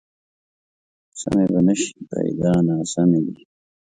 [1.19, 3.37] سمې به نه شي، پیدا ناسمې دي